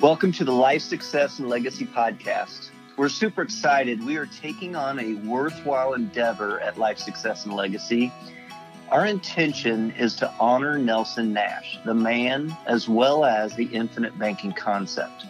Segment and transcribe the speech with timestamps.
[0.00, 2.70] Welcome to the Life Success and Legacy Podcast.
[2.96, 4.02] We're super excited.
[4.02, 8.10] We are taking on a worthwhile endeavor at Life Success and Legacy.
[8.88, 14.54] Our intention is to honor Nelson Nash, the man, as well as the infinite banking
[14.54, 15.26] concept.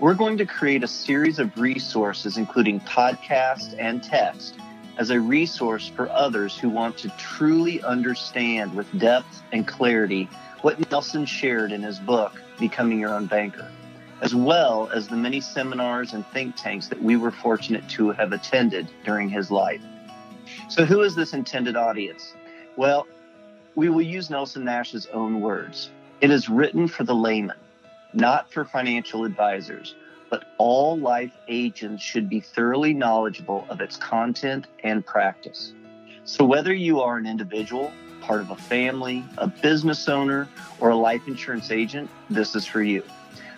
[0.00, 4.54] We're going to create a series of resources, including podcast and text,
[4.96, 10.30] as a resource for others who want to truly understand with depth and clarity
[10.62, 13.70] what Nelson shared in his book, Becoming Your Own Banker,
[14.20, 18.32] as well as the many seminars and think tanks that we were fortunate to have
[18.32, 19.82] attended during his life.
[20.68, 22.34] So, who is this intended audience?
[22.76, 23.06] Well,
[23.74, 25.90] we will use Nelson Nash's own words.
[26.20, 27.56] It is written for the layman,
[28.12, 29.94] not for financial advisors,
[30.30, 35.72] but all life agents should be thoroughly knowledgeable of its content and practice.
[36.24, 40.48] So, whether you are an individual, part of a family, a business owner,
[40.80, 43.02] or a life insurance agent, this is for you.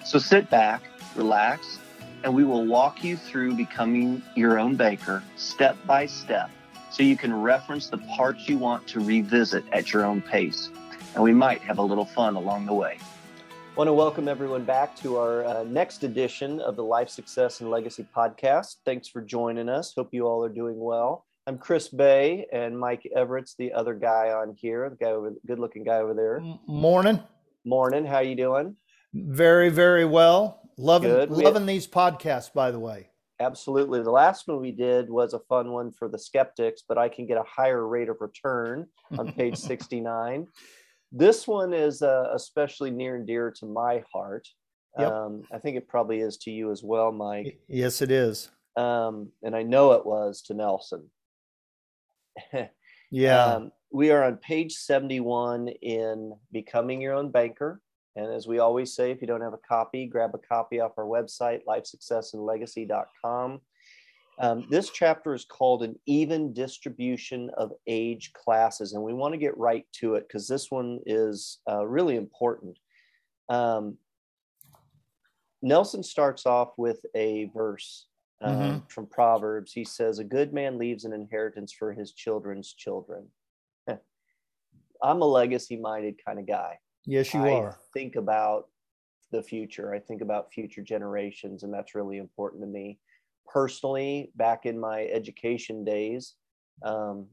[0.04, 0.82] So, sit back,
[1.14, 1.78] relax,
[2.24, 6.50] and we will walk you through becoming your own banker step by step
[6.90, 10.70] so you can reference the parts you want to revisit at your own pace.
[11.14, 12.98] And we might have a little fun along the way.
[13.00, 17.60] I want to welcome everyone back to our uh, next edition of the Life Success
[17.60, 18.76] and Legacy podcast.
[18.84, 19.92] Thanks for joining us.
[19.94, 21.24] Hope you all are doing well.
[21.46, 25.84] I'm Chris Bay, and Mike Everett's the other guy on here, the guy over, good-looking
[25.84, 26.40] guy over there.
[26.66, 27.20] Morning.
[27.64, 28.04] Morning.
[28.04, 28.76] How are you doing?
[29.12, 30.60] Very, very well.
[30.76, 31.30] Loving, Good.
[31.30, 33.10] loving these podcasts, by the way.
[33.40, 34.02] Absolutely.
[34.02, 37.26] The last one we did was a fun one for the skeptics, but I can
[37.26, 38.86] get a higher rate of return
[39.18, 40.46] on page 69.
[41.12, 44.46] This one is uh, especially near and dear to my heart.
[44.98, 45.12] Yep.
[45.12, 47.60] Um, I think it probably is to you as well, Mike.
[47.68, 48.50] Yes, it is.
[48.76, 51.10] Um, and I know it was to Nelson.
[53.10, 53.44] yeah.
[53.44, 57.80] Um, we are on page 71 in Becoming Your Own Banker.
[58.16, 60.98] And as we always say, if you don't have a copy, grab a copy off
[60.98, 63.60] our website, lifesuccessandlegacy.com.
[64.40, 68.94] Um, this chapter is called An Even Distribution of Age Classes.
[68.94, 72.78] And we want to get right to it because this one is uh, really important.
[73.48, 73.98] Um,
[75.62, 78.06] Nelson starts off with a verse
[78.40, 78.78] um, mm-hmm.
[78.88, 79.72] from Proverbs.
[79.72, 83.26] He says, A good man leaves an inheritance for his children's children.
[85.02, 86.78] I'm a legacy minded kind of guy.
[87.06, 87.78] Yes, you I are.
[87.94, 88.68] Think about
[89.32, 89.94] the future.
[89.94, 92.98] I think about future generations, and that's really important to me.
[93.46, 96.34] Personally, back in my education days,
[96.84, 97.26] um,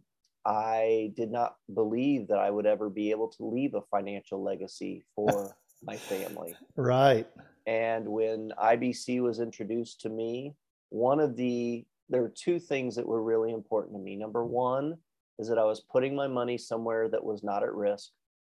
[0.45, 5.05] I did not believe that I would ever be able to leave a financial legacy
[5.15, 6.55] for my family.
[6.75, 7.27] Right.
[7.65, 10.55] And when IBC was introduced to me,
[10.89, 14.15] one of the there were two things that were really important to me.
[14.15, 14.97] Number one
[15.39, 18.11] is that I was putting my money somewhere that was not at risk,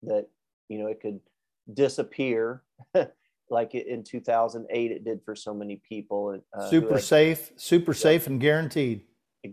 [0.03, 0.27] that
[0.69, 1.21] you know it could
[1.73, 2.63] disappear.
[3.51, 7.99] Like in 2008 it did for so many people uh, super had, safe super yeah,
[7.99, 9.01] safe and guaranteed.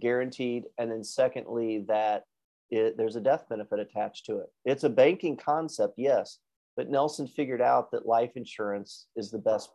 [0.02, 0.66] Guaranteed.
[0.78, 2.26] And then secondly that
[2.70, 4.48] it, there's a death benefit attached to it.
[4.66, 6.40] It's a banking concept yes
[6.76, 9.70] but nelson figured out that life insurance is the best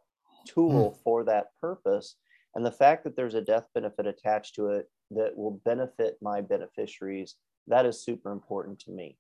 [0.47, 1.03] tool mm.
[1.03, 2.17] for that purpose.
[2.55, 6.41] And the fact that there's a death benefit attached to it that will benefit my
[6.41, 7.37] beneficiaries
[7.67, 9.17] that is super important to me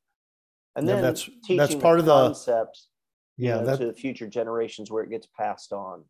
[0.80, 2.86] and then that's that's part the of the concept
[3.36, 6.04] yeah you know, that, to future generations where it gets passed on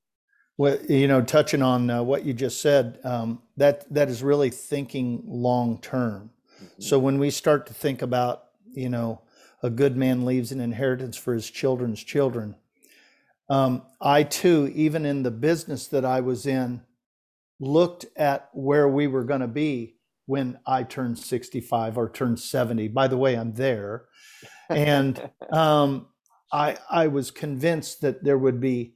[0.56, 4.50] well you know touching on uh, what you just said um, that that is really
[4.50, 6.82] thinking long term mm-hmm.
[6.82, 9.20] so when we start to think about you know
[9.62, 12.54] a good man leaves an inheritance for his children's children
[13.48, 16.80] um, i too even in the business that i was in
[17.58, 22.88] looked at where we were going to be when i turned 65 or turned 70
[22.88, 24.06] by the way i'm there
[24.70, 26.06] and um,
[26.52, 28.94] I I was convinced that there would be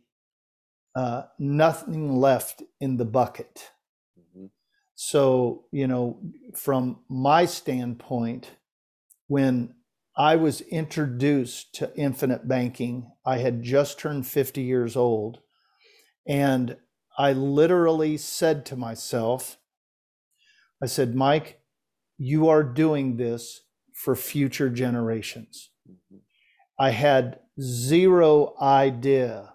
[0.95, 3.71] uh, nothing left in the bucket.
[4.19, 4.47] Mm-hmm.
[4.95, 6.21] So you know,
[6.55, 8.51] from my standpoint,
[9.27, 9.75] when
[10.17, 15.41] I was introduced to infinite banking, I had just turned 50 years old,
[16.27, 16.77] and
[17.19, 19.59] I literally said to myself,
[20.85, 21.63] I said, Mike,
[22.19, 23.63] you are doing this
[23.95, 25.71] for future generations.
[26.79, 29.55] I had zero idea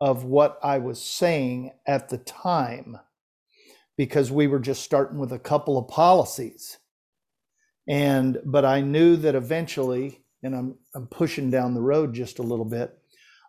[0.00, 2.96] of what I was saying at the time
[3.98, 6.78] because we were just starting with a couple of policies.
[7.86, 12.42] And but I knew that eventually, and I'm I'm pushing down the road just a
[12.42, 12.98] little bit,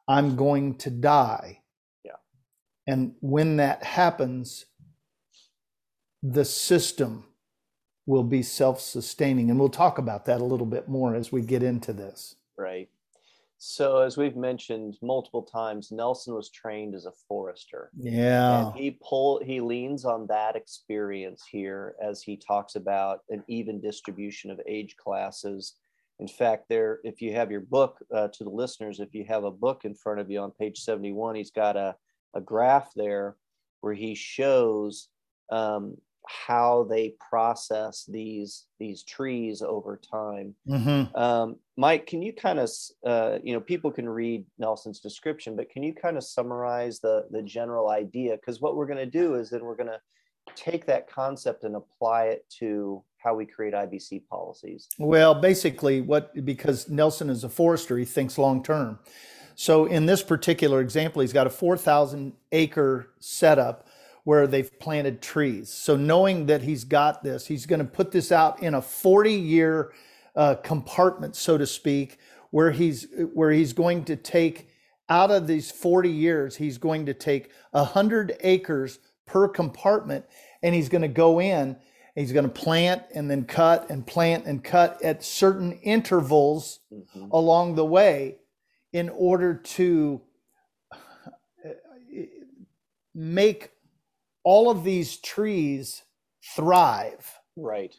[0.05, 1.61] I'm going to die.
[2.03, 2.17] Yeah.
[2.85, 4.65] And when that happens,
[6.31, 7.23] the system
[8.05, 9.49] will be self sustaining.
[9.49, 12.35] And we'll talk about that a little bit more as we get into this.
[12.57, 12.89] Right.
[13.57, 17.89] So, as we've mentioned multiple times, Nelson was trained as a forester.
[17.97, 18.67] Yeah.
[18.67, 23.81] And he pull he leans on that experience here as he talks about an even
[23.81, 25.75] distribution of age classes.
[26.19, 29.43] In fact, there, if you have your book uh, to the listeners, if you have
[29.43, 31.95] a book in front of you on page 71, he's got a,
[32.33, 33.35] a graph there
[33.81, 35.09] where he shows
[35.51, 40.55] um, how they process these these trees over time.
[40.67, 41.15] Mm-hmm.
[41.15, 42.69] Um, Mike, can you kind of
[43.05, 47.27] uh, you know people can read Nelson's description, but can you kind of summarize the
[47.31, 48.35] the general idea?
[48.35, 50.01] Because what we're going to do is then we're going to
[50.55, 54.87] take that concept and apply it to how we create IBC policies.
[54.99, 58.99] Well, basically, what because Nelson is a forester, he thinks long term.
[59.55, 63.87] So in this particular example, he's got a 4,000 acre setup
[64.25, 65.69] where they've planted trees.
[65.69, 69.31] So knowing that he's got this, he's going to put this out in a 40
[69.31, 69.93] year
[70.35, 72.17] uh, compartment, so to speak,
[72.51, 74.67] where he's where he's going to take
[75.07, 80.25] out of these 40 years, he's going to take 100 acres per compartment,
[80.63, 81.77] and he's going to go in.
[82.15, 87.29] He's going to plant and then cut and plant and cut at certain intervals Mhm.
[87.31, 88.37] along the way
[88.93, 90.21] in order to
[90.91, 91.69] uh,
[93.13, 93.71] make
[94.45, 96.03] all of these trees
[96.55, 97.39] thrive.
[97.57, 97.93] Right.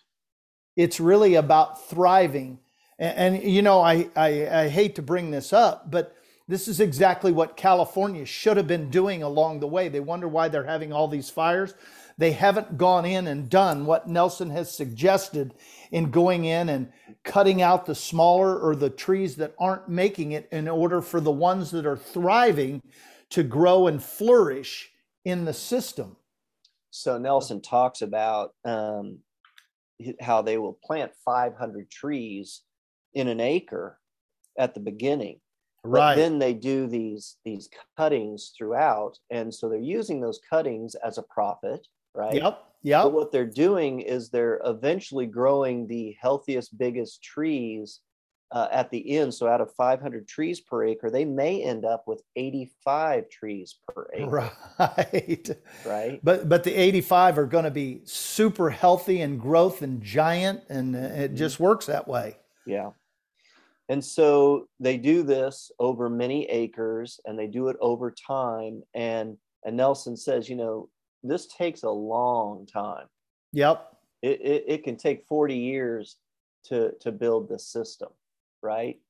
[0.77, 2.61] It's really about thriving.
[2.99, 6.15] And, and you know, I, I, I hate to bring this up, but
[6.49, 9.89] this is exactly what California should have been doing along the way.
[9.89, 11.75] They wonder why they're having all these fires.
[12.19, 15.55] They haven't gone in and done what Nelson has suggested
[15.91, 16.93] in going in and
[17.25, 21.33] cutting out the smaller or the trees that aren't making it in order for the
[21.33, 22.81] ones that are thriving
[23.31, 24.93] to grow and flourish
[25.25, 26.17] in the system.
[26.97, 29.19] So Nelson talks about um,
[30.21, 32.63] how they will plant 500 trees
[33.13, 33.99] in an acre
[34.59, 35.41] at the beginning.
[35.85, 41.17] But then they do these these cuttings throughout, and so they're using those cuttings as
[41.19, 42.35] a profit, right?
[42.35, 42.43] Yep.
[42.43, 43.13] But Yep.
[43.13, 48.01] what they're doing is they're eventually growing the healthiest, biggest trees
[48.53, 49.35] uh, at the end.
[49.35, 54.09] So out of 500 trees per acre, they may end up with 85 trees per
[54.15, 55.51] acre, Right.
[55.85, 56.21] right?
[56.23, 60.95] But but the 85 are going to be super healthy and growth and giant and
[60.95, 62.37] it just works that way.
[62.67, 62.91] Yeah.
[63.89, 68.83] And so they do this over many acres and they do it over time.
[68.95, 70.89] And and Nelson says, you know,
[71.23, 73.07] this takes a long time.
[73.53, 73.93] Yep.
[74.23, 76.17] It, it, it can take 40 years
[76.65, 78.09] to to build the system,
[78.63, 79.01] right?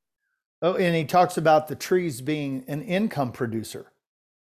[0.63, 3.93] Oh, and he talks about the trees being an income producer.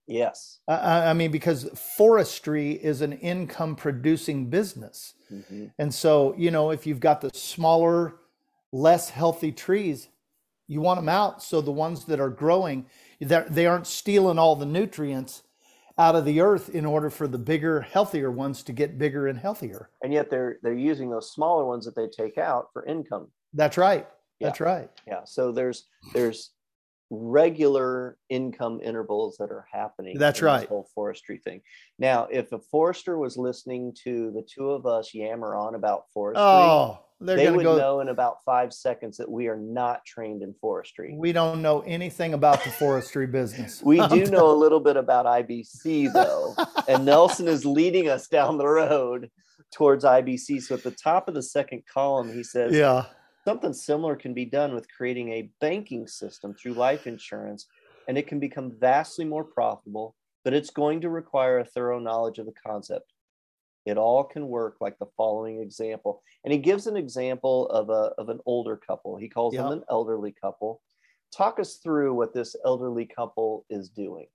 [0.07, 0.59] Yes.
[0.67, 1.67] I- I, mean, because
[1.97, 5.15] forestry is an income producing business.
[5.31, 5.71] Mhm.
[5.79, 8.17] And so, you know, if you've got the smaller,
[8.71, 10.09] less healthy trees,
[10.67, 12.85] you want them out so the ones that are growing,
[13.19, 15.43] they're- they aren't stealing all the nutrients
[15.97, 19.39] out of the earth in order for the bigger, healthier ones to get bigger and
[19.39, 19.89] healthier.
[20.03, 23.31] And yet they're they're using those smaller ones that they take out for income.
[23.53, 24.07] That's right.
[24.39, 24.47] Yeah.
[24.47, 24.89] That's right.
[25.07, 25.21] Yeah.
[25.25, 26.51] So there's there's
[27.09, 30.17] regular income intervals that are happening.
[30.17, 30.67] That's right.
[30.67, 31.61] whole forestry thing.
[31.99, 36.41] Now, if a forester was listening to the two of us yammer on about forestry,
[36.43, 37.77] Oh, they would go.
[37.77, 41.15] know in about five seconds that we are not trained in forestry.
[41.17, 43.81] We don't know anything about the forestry business.
[43.83, 46.55] We I'm do know a little bit about IBC though,
[46.87, 49.29] and Nelson is leading us down the road
[49.73, 50.61] towards IBC.
[50.63, 53.05] So at the top of the second column, he says, Yeah.
[53.47, 57.67] Something similar can be done with creating a banking system through life insurance,
[58.07, 62.39] and it can become vastly more profitable, but it's going to require a thorough knowledge
[62.39, 63.13] of the concept.
[63.85, 66.23] It all can work like the following example.
[66.43, 69.15] And he gives an example of, a, of an older couple.
[69.15, 70.81] He calls them an elderly couple.
[71.31, 74.25] Talk us through what this elderly couple is doing.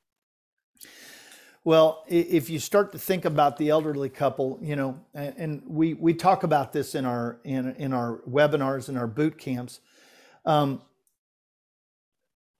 [1.63, 6.15] Well, if you start to think about the elderly couple, you know, and we we
[6.15, 9.81] talk about this in our in in our webinars and our boot camps.
[10.47, 10.81] Um,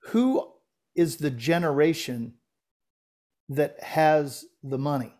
[0.05, 0.53] who
[0.95, 2.35] is the generation
[3.49, 5.15] that has the money?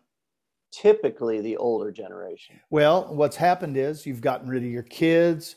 [0.71, 2.59] Typically, the older generation.
[2.69, 5.55] Well, what's happened is you've gotten rid of your kids,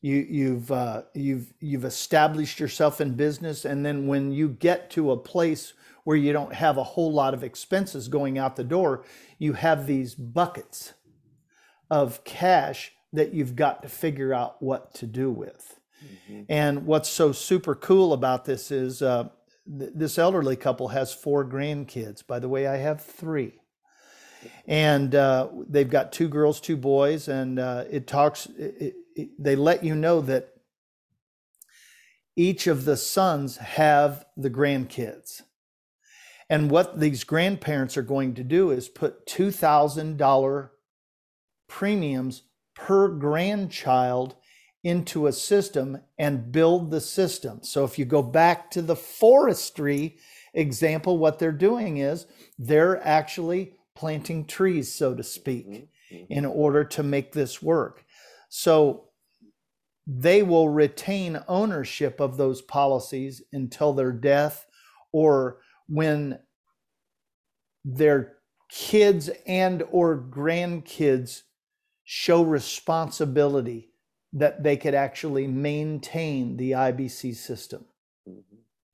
[0.00, 5.10] you you've uh, you've you've established yourself in business, and then when you get to
[5.10, 5.74] a place
[6.06, 9.04] where you don't have a whole lot of expenses going out the door,
[9.40, 10.94] you have these buckets
[11.90, 15.80] of cash that you've got to figure out what to do with.
[16.48, 19.30] And what's so super cool about this is uh,
[19.66, 22.24] th- this elderly couple has four grandkids.
[22.24, 23.54] By the way, I have three.
[24.68, 28.46] And uh, they've got two girls, two boys, and uh, it talks.
[28.56, 30.50] It, it, they let you know that
[32.36, 35.42] each of the sons have the grandkids.
[36.48, 40.70] And what these grandparents are going to do is put $2,000
[41.68, 42.42] premiums
[42.74, 44.36] per grandchild
[44.84, 47.60] into a system and build the system.
[47.62, 50.18] So if you go back to the forestry
[50.54, 52.26] example, what they're doing is
[52.58, 56.24] they're actually planting trees, so to speak, mm-hmm.
[56.28, 58.04] in order to make this work.
[58.48, 59.08] So
[60.06, 64.66] they will retain ownership of those policies until their death
[65.12, 65.58] or
[65.88, 66.38] when
[67.84, 68.36] their
[68.70, 71.42] kids and or grandkids
[72.04, 73.90] show responsibility
[74.32, 77.84] that they could actually maintain the IBC system.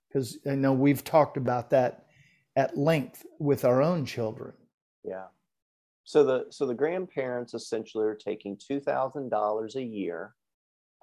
[0.09, 0.51] Because mm-hmm.
[0.51, 2.07] I know we've talked about that
[2.57, 4.55] at length with our own children.
[5.05, 5.27] Yeah.
[6.05, 10.35] So the so the grandparents essentially are taking two thousand dollars a year,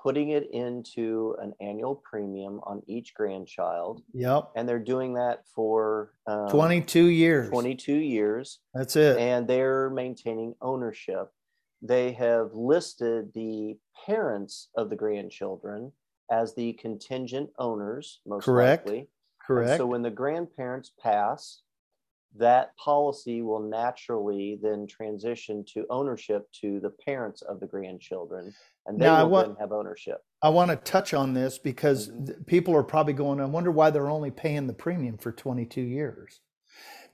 [0.01, 4.01] putting it into an annual premium on each grandchild.
[4.13, 4.51] Yep.
[4.55, 7.49] And they're doing that for um, twenty two years.
[7.49, 8.59] Twenty two years.
[8.73, 9.17] That's it.
[9.17, 11.29] And they're maintaining ownership
[11.81, 15.91] they have listed the parents of the grandchildren
[16.31, 18.85] as the contingent owners, most Correct.
[18.85, 19.09] likely.
[19.45, 19.71] Correct.
[19.71, 21.61] And so when the grandparents pass,
[22.37, 28.53] that policy will naturally then transition to ownership to the parents of the grandchildren,
[28.85, 30.23] and they now, will want, then have ownership.
[30.41, 32.43] I want to touch on this because mm-hmm.
[32.43, 36.41] people are probably going, I wonder why they're only paying the premium for 22 years.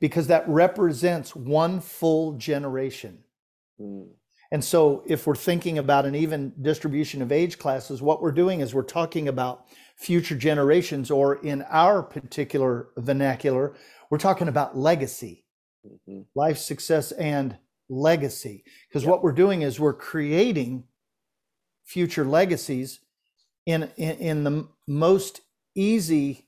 [0.01, 3.19] Because that represents one full generation.
[3.79, 4.07] Mm.
[4.51, 8.59] And so, if we're thinking about an even distribution of age classes, what we're doing
[8.59, 13.75] is we're talking about future generations, or in our particular vernacular,
[14.09, 15.45] we're talking about legacy,
[15.85, 16.21] mm-hmm.
[16.35, 17.57] life success, and
[17.89, 18.63] legacy.
[18.87, 19.11] Because yep.
[19.11, 20.85] what we're doing is we're creating
[21.83, 22.99] future legacies
[23.65, 25.41] in, in, in the most
[25.75, 26.47] easy,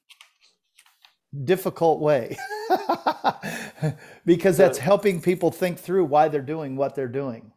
[1.44, 2.38] difficult way.
[4.26, 7.52] because that's helping people think through why they're doing what they're doing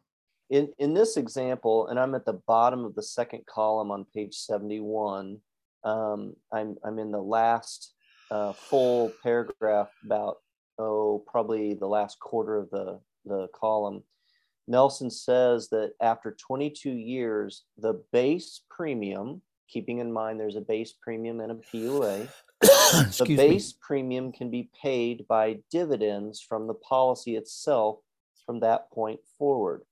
[0.50, 4.34] in, in this example, and I'm at the bottom of the second column on page
[4.34, 5.38] 71,
[5.84, 7.94] um, I'm, I'm in the last
[8.30, 10.36] uh, full paragraph about,
[10.78, 14.02] oh, probably the last quarter of the, the column.
[14.68, 20.94] Nelson says that after 22 years, the base premium, keeping in mind there's a base
[21.02, 22.28] premium and a PUA,
[22.60, 23.78] the base me.
[23.80, 27.98] premium can be paid by dividends from the policy itself
[28.46, 29.82] from that point forward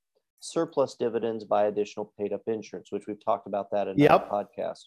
[0.41, 4.31] surplus dividends by additional paid up insurance, which we've talked about that in yep.
[4.31, 4.85] podcast.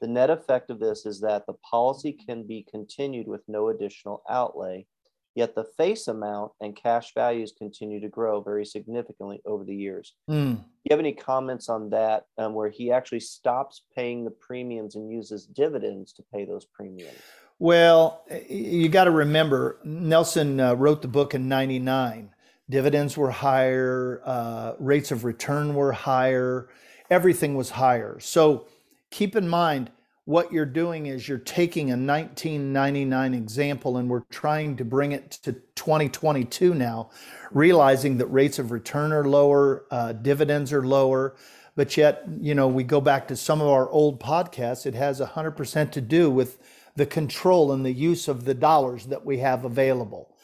[0.00, 4.22] The net effect of this is that the policy can be continued with no additional
[4.28, 4.86] outlay,
[5.34, 10.14] yet the face amount and cash values continue to grow very significantly over the years.
[10.28, 10.56] Mm.
[10.56, 14.96] Do you have any comments on that, um, where he actually stops paying the premiums
[14.96, 17.16] and uses dividends to pay those premiums?
[17.58, 22.30] Well, you got to remember, Nelson uh, wrote the book in 99
[22.68, 26.68] dividends were higher, uh, rates of return were higher,
[27.10, 28.18] everything was higher.
[28.20, 28.66] So
[29.10, 29.90] keep in mind
[30.26, 35.30] what you're doing is you're taking a 1999 example and we're trying to bring it
[35.30, 37.10] to 2022 now,
[37.52, 41.36] realizing that rates of return are lower, uh, dividends are lower.
[41.76, 45.20] But yet, you know, we go back to some of our old podcasts, it has
[45.20, 46.58] 100% to do with
[46.96, 50.34] the control and the use of the dollars that we have available.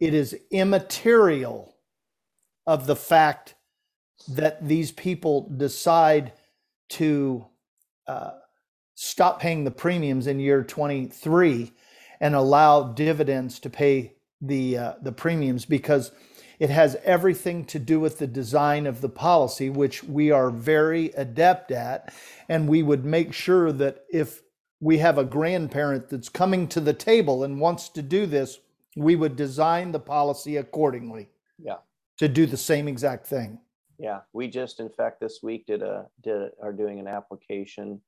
[0.00, 1.76] It is immaterial
[2.66, 3.54] of the fact
[4.28, 6.32] that these people decide
[6.90, 7.46] to
[8.08, 8.32] uh,
[8.94, 11.72] stop paying the premiums in year 23
[12.20, 16.10] and allow dividends to pay the uh, the premiums because
[16.58, 21.06] it has everything to do with the design of the policy which we are very
[21.10, 22.12] adept at
[22.48, 24.42] and we would make sure that if
[24.80, 28.58] we have a grandparent that's coming to the table and wants to do this
[28.98, 31.28] we would design the policy accordingly.
[31.58, 31.76] Yeah.
[32.18, 33.60] To do the same exact thing.
[33.98, 38.00] Yeah, we just in fact this week did a did are doing an application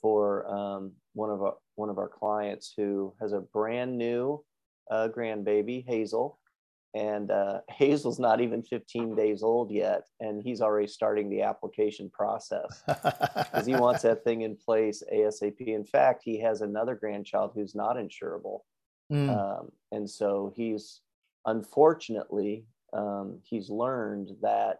[0.00, 4.44] for um, one of our one of our clients who has a brand new
[4.90, 6.38] uh, grandbaby Hazel,
[6.94, 12.10] and uh, Hazel's not even 15 days old yet, and he's already starting the application
[12.10, 15.60] process because he wants that thing in place ASAP.
[15.60, 18.62] In fact, he has another grandchild who's not insurable,
[19.12, 19.28] Mm.
[19.28, 21.00] Um, and so he's
[21.44, 24.78] unfortunately um, he's learned that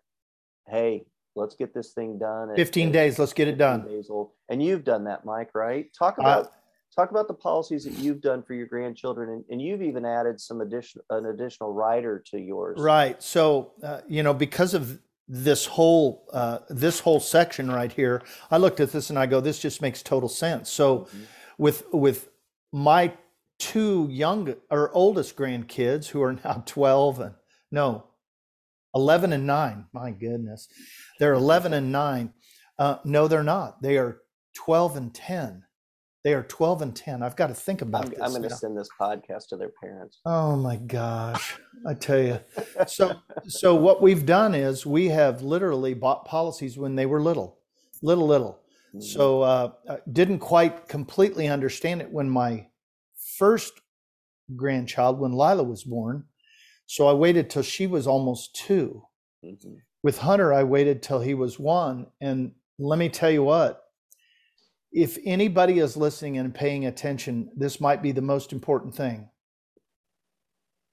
[0.68, 1.04] hey,
[1.36, 2.50] let's get this thing done.
[2.50, 3.84] At, 15 at, days, let's get it done.
[3.84, 4.30] Days old.
[4.48, 5.86] And you've done that, Mike, right?
[5.98, 6.48] Talk about uh,
[6.94, 10.40] talk about the policies that you've done for your grandchildren, and, and you've even added
[10.40, 12.78] some additional an additional rider to yours.
[12.80, 13.22] Right.
[13.22, 18.58] So uh, you know because of this whole uh, this whole section right here, I
[18.58, 20.70] looked at this and I go, this just makes total sense.
[20.70, 21.22] So, mm-hmm.
[21.58, 22.28] with with
[22.72, 23.12] my
[23.58, 27.34] two young or oldest grandkids who are now 12 and
[27.70, 28.04] no
[28.94, 30.68] 11 and 9 my goodness.
[31.18, 32.32] They're 11 and 9
[32.78, 33.82] uh, no they're not.
[33.82, 34.22] They are
[34.54, 35.64] 12 and 10
[36.24, 38.54] they are 12 and 10 i've got to think about i'm, this I'm going to
[38.54, 40.20] send this podcast to their parents.
[40.24, 41.58] Oh my gosh.
[41.86, 42.40] I tell you
[42.86, 43.16] so
[43.48, 47.58] so what we've done is we have literally bought policies when they were little
[48.02, 48.60] little little.
[48.94, 49.00] Mm-hmm.
[49.00, 49.70] so uh,
[50.12, 52.66] didn't quite completely understand it when my
[53.38, 53.72] first
[54.54, 56.24] grandchild when Lila was born.
[56.92, 59.02] So I waited till she was almost 2
[59.42, 59.76] mm-hmm.
[60.02, 62.08] With Hunter, I waited till he was one.
[62.20, 63.82] And let me tell you what,
[64.92, 69.30] if anybody is listening and paying attention, this might be the most important thing.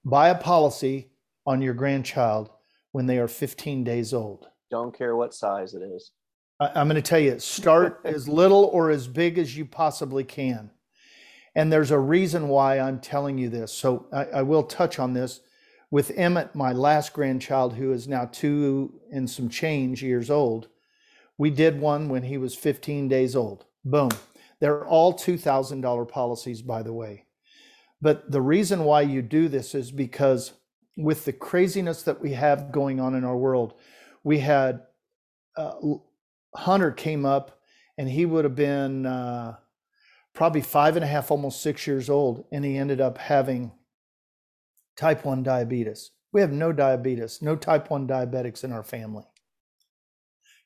[0.06, 1.10] Buy a policy
[1.44, 2.48] on your grandchild
[2.92, 4.48] when they are 15 days old.
[4.70, 6.12] Don't care what size it is.
[6.60, 10.24] I, am going to tell you, start as little or as big as you possibly
[10.24, 10.70] can.
[11.54, 13.70] And there's a reason why I'm telling you this.
[13.70, 15.40] So I, I, will touch on this
[15.90, 20.68] with Emmett, my last grandchild, who is now two and some change years old.
[21.36, 23.64] We did one when he was 15 days old.
[23.84, 24.10] Boom.
[24.60, 27.24] They're all $2,000 policies, by the way.
[28.00, 30.52] But the reason why you do this is because
[30.96, 33.74] with the craziness that we have going on in our world,
[34.22, 34.82] we had
[35.56, 35.74] uh,
[36.54, 37.58] Hunter came up
[37.98, 39.06] and he would have been.
[39.06, 39.56] Uh,
[40.34, 43.72] probably five and a half, almost six years old, and he ended up having
[45.00, 46.10] type 1 diabetes.
[46.30, 49.24] We have no diabetes, no type 1 diabetics in our family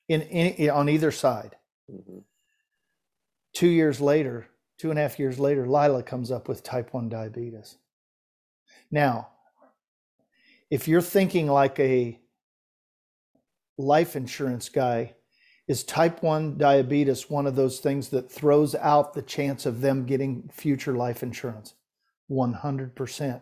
[0.08, 1.54] in, in on either side.
[1.88, 2.18] Mm-hmm.
[3.54, 7.08] Two years later, two and a half years later, Lila comes up with type 1
[7.08, 7.76] diabetes.
[8.90, 9.28] Now,
[10.68, 12.18] if you're thinking like a
[13.78, 15.14] life insurance guy,
[15.68, 20.06] is type 1 diabetes one of those things that throws out the chance of them
[20.06, 21.74] getting future life insurance?
[22.28, 23.40] 100%.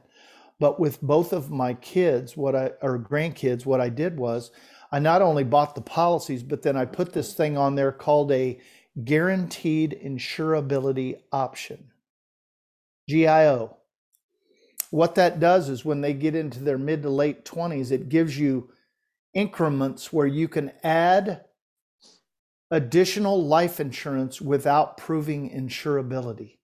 [0.63, 4.53] But with both of my kids, what I or grandkids, what I did was
[4.93, 8.31] I not only bought the policies, but then I put this thing on there called
[8.31, 8.61] a
[9.03, 11.91] guaranteed insurability option.
[13.09, 13.79] GIO.
[14.93, 18.39] What that does is when they get into their mid to late 20s, it gives
[18.39, 18.71] you
[19.35, 21.45] increments where you can add
[22.71, 26.59] additional life insurance without proving insurability.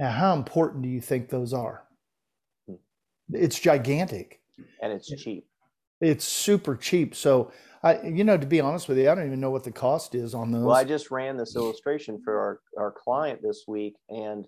[0.00, 1.84] Now, how important do you think those are?
[3.32, 4.40] It's gigantic.
[4.82, 5.46] And it's cheap.
[6.00, 7.14] It's super cheap.
[7.14, 9.72] So, I, you know, to be honest with you, I don't even know what the
[9.72, 10.64] cost is on those.
[10.64, 14.46] Well, I just ran this illustration for our, our client this week, and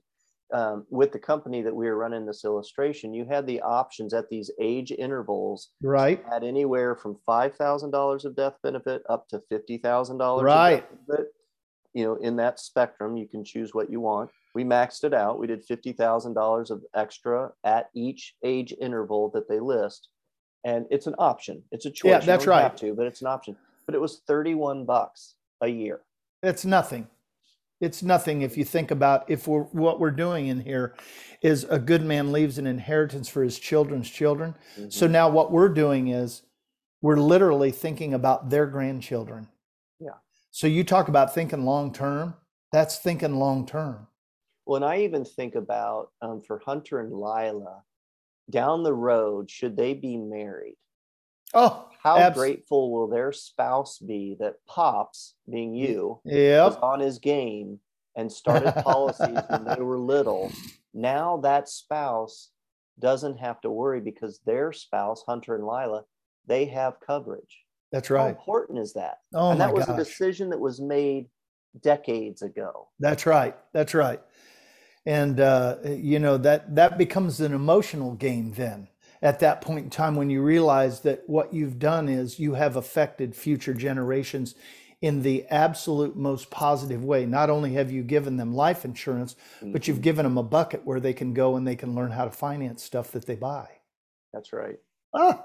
[0.53, 4.29] um, with the company that we were running this illustration, you had the options at
[4.29, 5.71] these age intervals.
[5.83, 6.23] Right.
[6.31, 10.45] At anywhere from five thousand dollars of death benefit up to fifty thousand dollars.
[10.45, 10.87] Right.
[11.95, 14.31] You know, in that spectrum, you can choose what you want.
[14.55, 15.38] We maxed it out.
[15.38, 20.09] We did fifty thousand dollars of extra at each age interval that they list,
[20.65, 21.62] and it's an option.
[21.73, 22.11] It's a choice.
[22.11, 22.62] Yeah, that's right.
[22.62, 23.57] Have to, but it's an option.
[23.87, 26.01] But it was thirty-one bucks a year.
[26.43, 27.09] It's nothing
[27.83, 30.95] it's nothing if you think about if we're what we're doing in here
[31.43, 34.88] is a good man leaves an inheritance for his children's children mm-hmm.
[34.88, 36.43] so now what we're doing is
[37.03, 39.49] we're literally thinking about their grandchildren
[39.99, 40.15] yeah
[40.51, 42.35] so you talk about thinking long term
[42.71, 44.07] that's thinking long term
[44.66, 47.83] and i even think about um, for hunter and lila
[48.51, 50.77] down the road should they be married
[51.55, 56.64] oh how abs- grateful will their spouse be that Pops, being you, yep.
[56.64, 57.79] was on his game
[58.16, 60.51] and started policies when they were little?
[60.92, 62.51] Now that spouse
[62.98, 66.03] doesn't have to worry because their spouse, Hunter and Lila,
[66.46, 67.64] they have coverage.
[67.92, 68.22] That's right.
[68.22, 69.18] How important is that?
[69.33, 69.94] Oh and that was gosh.
[69.94, 71.29] a decision that was made
[71.83, 72.88] decades ago.
[72.98, 73.57] That's right.
[73.72, 74.20] That's right.
[75.05, 78.88] And uh, you know that that becomes an emotional game then
[79.23, 82.77] at that point in time when you realize that what you've done is you have
[82.77, 84.57] affected future generations
[85.01, 87.25] in the absolute most positive way.
[87.27, 90.03] Not only have you given them life insurance, but you've mm-hmm.
[90.03, 92.83] given them a bucket where they can go and they can learn how to finance
[92.83, 93.69] stuff that they buy.
[94.33, 94.77] That's right.
[95.15, 95.45] Ah,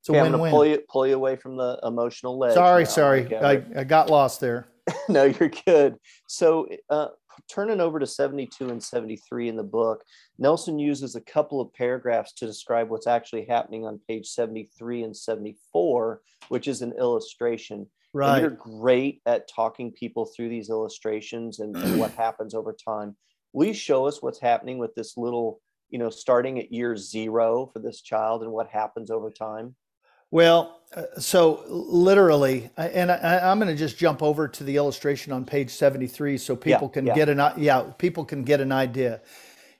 [0.00, 0.34] it's a okay, win-win.
[0.34, 2.54] I'm gonna pull you pull you away from the emotional ledge.
[2.54, 2.88] Sorry, now.
[2.88, 4.68] sorry, I, I, got lost there.
[5.08, 5.96] no, you're good.
[6.28, 7.08] So, uh,
[7.48, 10.02] turning over to 72 and 73 in the book,
[10.38, 15.16] Nelson uses a couple of paragraphs to describe what's actually happening on page 73 and
[15.16, 17.86] 74, which is an illustration.
[18.12, 18.34] Right.
[18.34, 23.16] And you're great at talking people through these illustrations and, and what happens over time.
[23.52, 27.70] Will you show us what's happening with this little, you know, starting at year zero
[27.72, 29.74] for this child and what happens over time?
[30.30, 35.32] Well, uh, so literally, and I, am going to just jump over to the illustration
[35.32, 37.14] on page 73 so people yeah, can yeah.
[37.14, 39.20] get an yeah people can get an idea.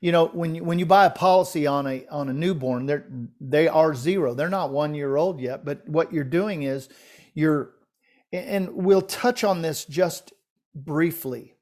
[0.00, 3.06] You know, when you, when you buy a policy on a on a newborn, they're
[3.40, 4.35] they are zero.
[4.35, 5.64] They're not one year old yet.
[5.64, 6.88] But what you're doing is
[7.35, 7.70] you're,
[8.32, 10.32] and we'll touch on this just
[10.74, 11.54] briefly.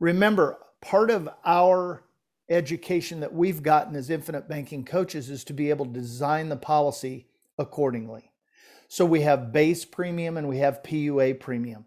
[0.00, 2.04] Remember, part of our
[2.48, 6.56] education that we've gotten as infinite banking coaches is to be able to design the
[6.56, 7.26] policy
[7.58, 8.30] accordingly.
[8.88, 11.86] So we have base premium and we have PUA premium.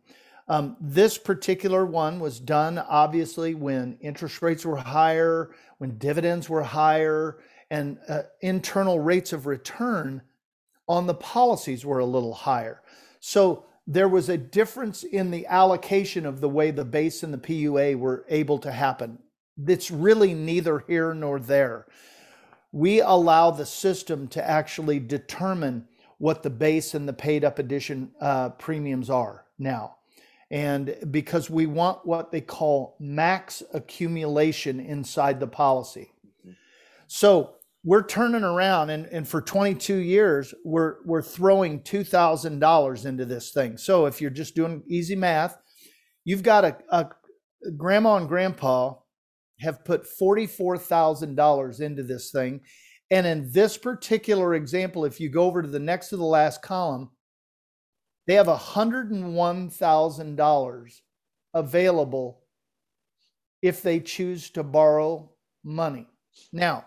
[0.50, 6.64] Um, this particular one was done obviously when interest rates were higher, when dividends were
[6.64, 10.22] higher, and uh, internal rates of return
[10.88, 12.82] on the policies were a little higher.
[13.20, 17.38] So there was a difference in the allocation of the way the base and the
[17.38, 19.20] PUA were able to happen.
[19.66, 21.88] It's really neither here nor there.
[22.78, 25.88] We allow the system to actually determine
[26.20, 29.96] what the base and the paid up addition uh, premiums are now.
[30.52, 36.12] And because we want what they call max accumulation inside the policy.
[37.08, 43.52] So we're turning around and, and for 22 years, we're, we're throwing $2,000 into this
[43.52, 43.78] thing.
[43.78, 45.58] So if you're just doing easy math,
[46.26, 47.10] you've got a, a
[47.76, 48.94] grandma and grandpa
[49.60, 52.62] have put $44,000 into this thing
[53.10, 56.62] and in this particular example, if you go over to the next to the last
[56.62, 57.10] column,
[58.26, 61.02] they have $101,000
[61.54, 62.42] available
[63.62, 65.32] if they choose to borrow
[65.64, 66.06] money.
[66.52, 66.86] Now,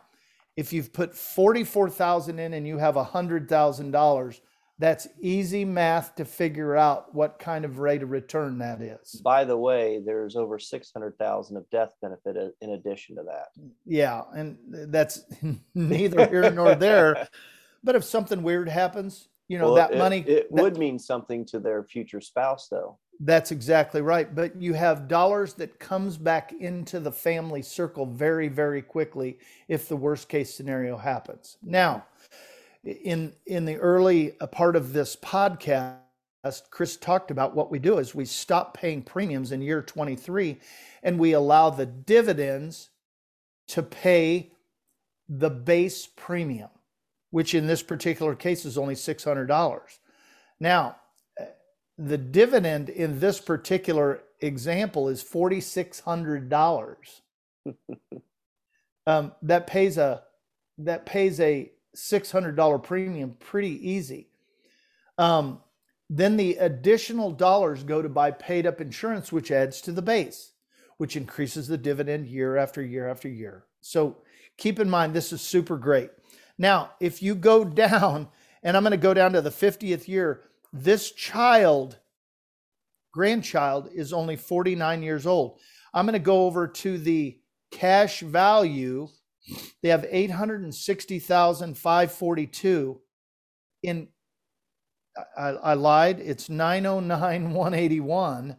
[0.56, 4.40] if you've put 44,000 in and you have $100,000,
[4.80, 9.20] that's easy math to figure out what kind of rate of return that is.
[9.22, 13.48] By the way, there's over 600,000 of death benefit in addition to that.
[13.84, 14.56] Yeah, and
[14.90, 15.22] that's
[15.74, 17.28] neither here nor there.
[17.84, 20.98] But if something weird happens, you know, well, that it, money it that, would mean
[20.98, 22.98] something to their future spouse though.
[23.22, 28.48] That's exactly right, but you have dollars that comes back into the family circle very
[28.48, 29.38] very quickly
[29.68, 31.58] if the worst case scenario happens.
[31.62, 32.06] Now,
[32.84, 35.98] in in the early uh, part of this podcast
[36.70, 40.58] chris talked about what we do is we stop paying premiums in year 23
[41.02, 42.90] and we allow the dividends
[43.68, 44.50] to pay
[45.28, 46.70] the base premium
[47.30, 49.98] which in this particular case is only $600
[50.58, 50.96] now
[51.38, 51.44] uh,
[51.98, 56.96] the dividend in this particular example is $4600
[59.06, 60.22] um, that pays a
[60.78, 64.28] that pays a $600 premium pretty easy.
[65.18, 65.60] Um,
[66.08, 70.52] then the additional dollars go to buy paid up insurance, which adds to the base,
[70.98, 73.64] which increases the dividend year after year after year.
[73.80, 74.18] So
[74.56, 76.10] keep in mind, this is super great.
[76.58, 78.28] Now, if you go down,
[78.62, 81.98] and I'm going to go down to the 50th year, this child,
[83.12, 85.60] grandchild, is only 49 years old.
[85.94, 87.38] I'm going to go over to the
[87.70, 89.08] cash value
[89.82, 93.00] they have 860,542
[93.82, 94.08] in
[95.36, 98.56] I, I lied, it's 909,181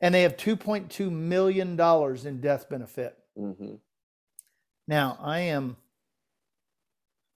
[0.00, 3.16] and they have 2.2 million dollars in death benefit.
[3.36, 3.74] Mm-hmm.
[4.86, 5.76] Now, I am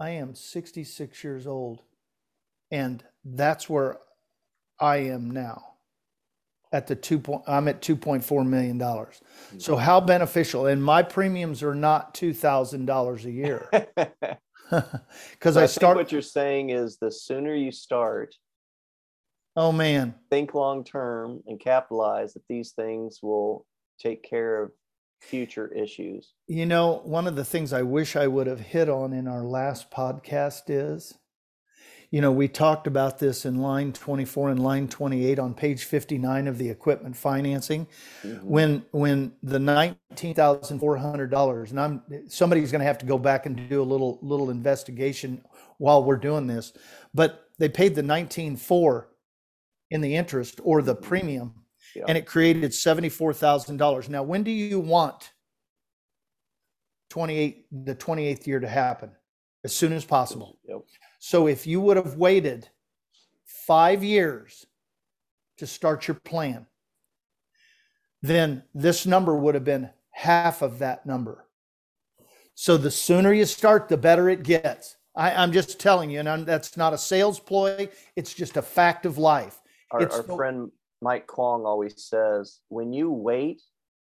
[0.01, 1.83] I am 66 years old
[2.71, 3.99] and that's where
[4.81, 5.72] I am now
[6.73, 9.21] at the two point i'm at 2.4 million dollars.
[9.49, 9.59] Mm-hmm.
[9.59, 13.69] So how beneficial and my premiums are not $2000 a year.
[15.33, 18.35] Because I, I start what you're saying is the sooner you start
[19.55, 20.15] oh man.
[20.31, 23.67] think long term and capitalize that these things will
[23.99, 24.73] take care of
[25.21, 26.33] future issues.
[26.49, 29.45] You know one of the things i wish i would have hit on in our
[29.45, 31.19] last podcast is
[32.13, 36.47] you know, we talked about this in line 24 and line 28 on page 59
[36.47, 37.87] of the equipment financing.
[38.23, 38.47] Mm-hmm.
[38.47, 43.81] When when the $19,400 and I'm somebody's going to have to go back and do
[43.81, 45.43] a little little investigation
[45.79, 46.75] while we're doing this,
[47.15, 49.07] but they paid the 19.4
[49.91, 51.55] in the interest or the premium
[51.97, 52.05] yeah.
[52.09, 54.11] and it created $74,000.
[54.11, 55.33] Now, when do you want
[57.09, 59.13] 28 the 28th year to happen?
[59.65, 60.59] As soon as possible.
[60.65, 60.83] Yep.
[61.25, 62.69] So if you would have waited
[63.45, 64.67] five years
[65.59, 66.67] to start your plan,
[68.23, 71.47] then this number would have been half of that number.
[72.57, 74.97] So the sooner you start, the better it gets.
[75.15, 77.89] I, am just telling you, and I'm, that's not a sales ploy.
[78.17, 79.61] It's just a fact of life.
[79.93, 83.63] Our, our friend Mike Kwong always says, when you wait,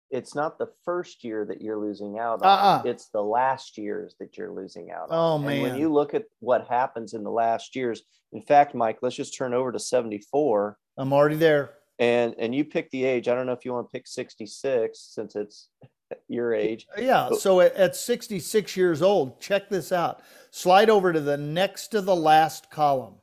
[0.10, 2.48] it's not the first year that you're losing out on.
[2.48, 2.82] Uh-uh.
[2.86, 5.44] It's the last years that you're losing out on.
[5.44, 9.00] Oh, And when you look at what happens in the last years, in fact, Mike,
[9.02, 11.74] let's just turn over to 74 I'm already there.
[12.00, 13.28] and and you pick the age.
[13.28, 15.70] I don't know if you want to pick 66 since it's
[16.28, 16.88] your age.
[16.98, 17.30] Yeah.
[17.38, 20.22] So at, at 66 years old, check this out.
[20.52, 23.16] Slide over to the next to the last column.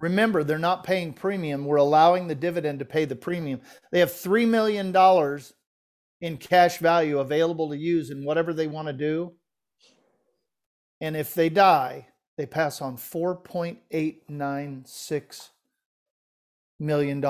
[0.00, 1.64] Remember, they're not paying premium.
[1.64, 3.60] We're allowing the dividend to pay the premium.
[3.92, 4.92] They have $3 million
[6.20, 9.32] in cash value available to use in whatever they want to do.
[11.00, 15.50] And if they die, they pass on $4.896
[16.80, 17.24] million.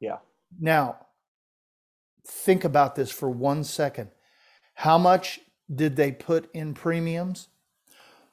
[0.00, 0.16] Yeah.
[0.58, 1.06] Now,
[2.26, 4.10] think about this for one second.
[4.74, 5.40] How much
[5.74, 7.48] did they put in premiums?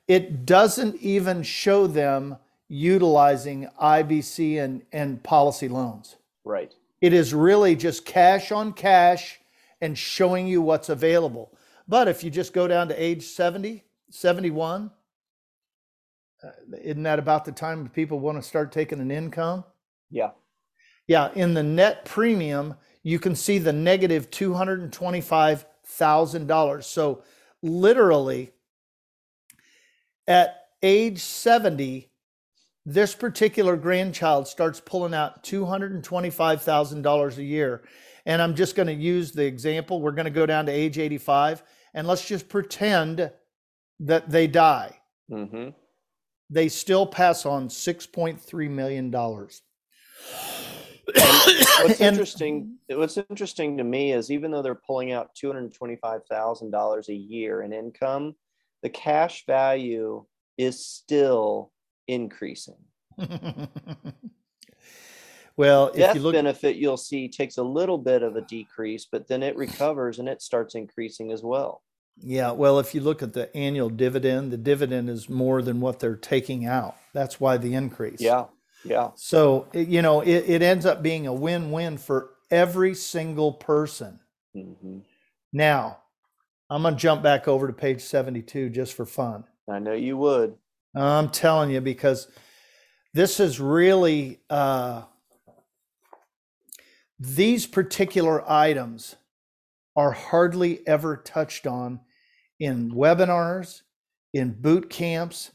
[0.08, 6.16] it doesn't even show them utilizing IBC and, and policy loans.
[6.44, 6.74] Right.
[7.00, 9.38] It is really just cash on cash
[9.80, 11.52] and showing you what's available.
[11.86, 14.90] But if you just go down to age 70, 71,
[16.42, 16.48] uh,
[16.82, 19.64] isn't that about the time people want to start taking an income?
[20.10, 20.30] Yeah.
[21.06, 26.84] Yeah, in the net premium, you can see the negative $225,000.
[26.84, 27.22] So
[27.62, 28.52] literally,
[30.28, 32.08] at age 70,
[32.86, 37.82] this particular grandchild starts pulling out $225,000 a year.
[38.26, 40.00] And I'm just going to use the example.
[40.00, 41.62] We're going to go down to age 85,
[41.94, 43.30] and let's just pretend
[44.00, 45.00] that they die.
[45.28, 45.70] hmm
[46.50, 49.10] They still pass on $6.3 million.
[49.10, 49.60] What's
[52.00, 57.72] interesting what's interesting to me is even though they're pulling out $225,000 a year in
[57.72, 58.34] income,
[58.82, 60.24] the cash value
[60.56, 61.72] is still
[62.06, 62.76] increasing.
[65.56, 69.06] well, if Death you look, benefit you'll see takes a little bit of a decrease,
[69.10, 71.82] but then it recovers and it starts increasing as well.
[72.20, 75.98] yeah, well, if you look at the annual dividend, the dividend is more than what
[76.00, 76.96] they're taking out.
[77.12, 78.20] That's why the increase.
[78.20, 78.46] Yeah.
[78.84, 79.10] Yeah.
[79.16, 83.52] So, it- you know, it, it ends up being a win win for every single
[83.52, 84.20] person.
[84.54, 84.98] hmm
[85.52, 85.98] Now,
[86.70, 89.44] I'm going to jump back over to page 72 just for fun.
[89.70, 90.54] I know you would.
[90.94, 92.28] I'm telling you because
[93.14, 95.02] this is really uh,
[97.18, 99.16] these particular items
[99.96, 102.00] are hardly ever touched on
[102.60, 103.82] in webinars,
[104.34, 105.50] in boot camps,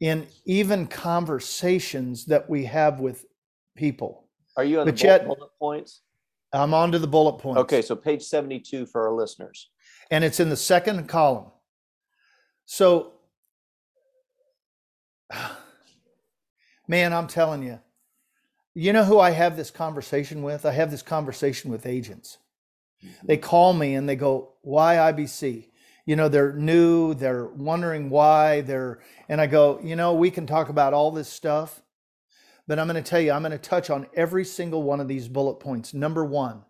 [0.00, 3.24] in even conversations that we have with
[3.76, 4.28] people.
[4.56, 6.00] Are you on the But bullet, yet- bullet points?
[6.52, 7.58] I'm on to the bullet points.
[7.60, 9.68] Okay, so page 72 for our listeners.
[10.10, 11.46] And it's in the second column.
[12.66, 13.12] So,
[16.88, 17.80] man, I'm telling you,
[18.74, 20.64] you know who I have this conversation with?
[20.64, 22.38] I have this conversation with agents.
[23.24, 23.48] They mm-hmm.
[23.48, 25.66] call me and they go, Why IBC?
[26.06, 30.46] You know, they're new, they're wondering why, they're, and I go, You know, we can
[30.46, 31.82] talk about all this stuff,
[32.66, 35.08] but I'm going to tell you, I'm going to touch on every single one of
[35.08, 35.94] these bullet points.
[35.94, 36.64] Number one,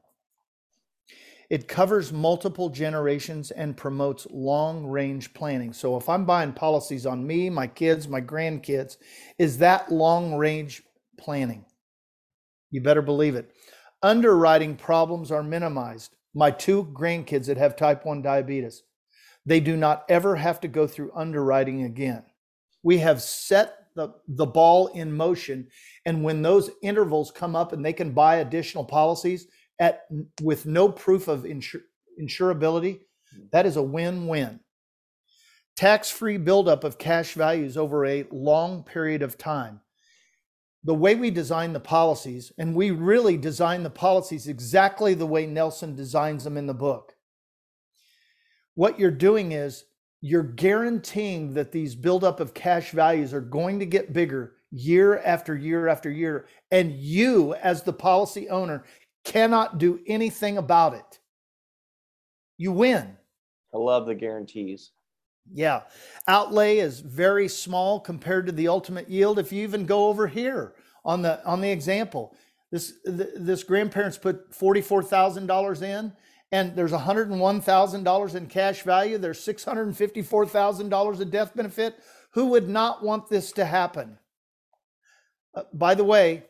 [1.51, 5.73] it covers multiple generations and promotes long range planning.
[5.73, 8.99] So if I'm buying policies on me, my kids, my grandkids,
[9.39, 10.83] is that long range
[11.19, 11.65] planning?
[12.71, 13.51] You better believe it.
[14.03, 16.15] Underwriting problems are minimized.
[16.35, 18.83] My two grandkids that have type 1 diabetes,
[19.47, 22.25] they do not ever have to go through underwriting again.
[22.83, 25.67] We have set the, the ball in motion.
[26.05, 30.07] And when those intervals come up and they can buy additional policies, at
[30.43, 31.83] with no proof of insur-
[32.21, 33.01] insurability,
[33.53, 34.61] that is a win-win.
[35.77, 39.81] Tax-free buildup of cash values over a long period of time.
[40.85, 45.47] The way we design the policies, and we really design the policies exactly the way
[45.47, 47.15] Nelson designs them in the book.
[48.75, 49.85] What you're doing is
[50.21, 55.57] you're guaranteeing that these buildup of cash values are going to get bigger year after
[55.57, 56.47] year after year.
[56.71, 58.85] And you, as the policy owner,
[59.29, 61.19] cannot do anything about it.
[62.57, 63.17] You win.
[63.75, 64.93] I love the guarantees.
[65.53, 65.83] Yeah.
[66.27, 69.39] Outlay is very small compared to the ultimate yield.
[69.39, 72.35] If you even go over here on the on the example,
[72.71, 76.13] this this grandparents put $44,000 in
[76.51, 81.97] and there's $101,000 in cash value, there's $654,000 of death benefit.
[82.33, 84.19] Who would not want this to happen?
[85.55, 86.45] Uh, by the way,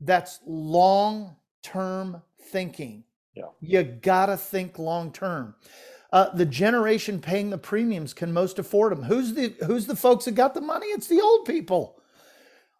[0.00, 3.04] that's long term thinking.
[3.34, 3.44] Yeah.
[3.60, 5.54] You got to think long term.
[6.12, 9.04] uh, the generation paying the premiums can most afford them.
[9.04, 10.86] Who's the who's the folks that got the money?
[10.88, 12.00] It's the old people.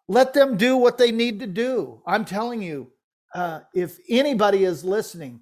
[0.07, 2.01] Let them do what they need to do.
[2.07, 2.91] I'm telling you,
[3.35, 5.41] uh, if anybody is listening,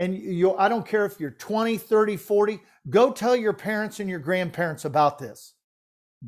[0.00, 4.10] and you, I don't care if you're 20, 30, 40, go tell your parents and
[4.10, 5.54] your grandparents about this.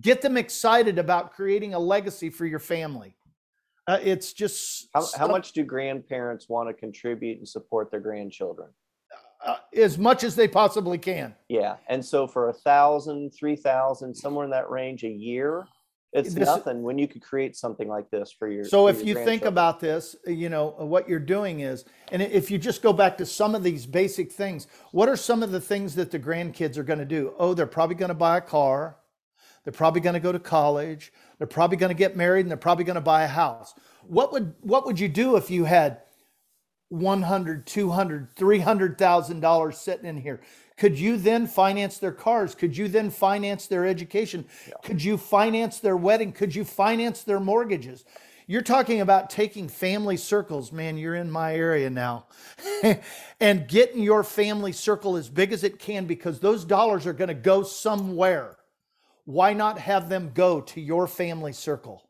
[0.01, 3.17] Get them excited about creating a legacy for your family.
[3.89, 8.69] Uh, it's just how, how much do grandparents want to contribute and support their grandchildren?
[9.45, 11.35] uh, as much as they possibly can.
[11.49, 15.67] Yeah, and so for a thousand, three thousand, somewhere in that range a year,
[16.13, 18.65] it's this, nothing when you could create something like this for your.
[18.65, 22.21] So for if your you think about this, you know what you're doing is, and
[22.23, 25.51] if you just go back to some of these basic things, what are some of
[25.51, 27.35] the things that the grandkids are going to do?
[27.39, 28.97] Oh, they're probably going to buy a car.
[29.65, 31.13] They're probably going to go to college.
[31.39, 33.75] They're probably going to get married, and they're probably going to buy a house.
[34.07, 36.01] What would what would you do if you had
[36.91, 40.41] 100 200 300000 dollars sitting in here
[40.79, 44.75] could you then finance their cars could you then finance their education yeah.
[44.83, 48.07] could you finance their wedding could you finance their mortgages
[48.47, 52.25] you're talking about taking family circles man you're in my area now
[53.41, 57.29] and getting your family circle as big as it can because those dollars are going
[57.29, 58.58] to go somewhere
[59.29, 62.09] why not have them go to your family circle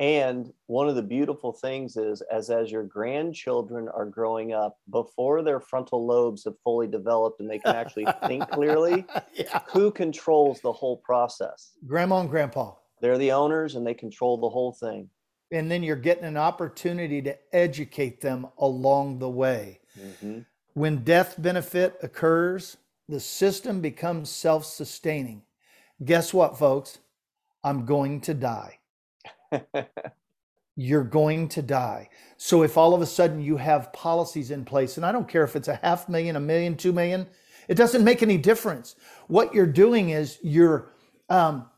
[0.00, 5.42] and one of the beautiful things is as as your grandchildren are growing up, before
[5.42, 9.60] their frontal lobes have fully developed and they can actually think clearly, yeah.
[9.68, 11.72] who controls the whole process?
[11.86, 12.72] Grandma and grandpa.
[13.02, 15.10] They're the owners and they control the whole thing.
[15.52, 19.80] And then you're getting an opportunity to educate them along the way.
[20.00, 20.40] Mm-hmm.
[20.72, 25.42] When death benefit occurs, the system becomes self sustaining.
[26.04, 26.98] Guess what, folks?
[27.62, 28.78] I'm going to die.
[30.76, 32.08] you're going to die.
[32.38, 35.44] So if all of a sudden you have policies in place, and I don't care
[35.44, 37.26] if it's a half million, a million, two million,
[37.68, 38.96] it doesn't make any difference.
[39.28, 40.92] What you're doing is you're
[41.28, 41.68] um,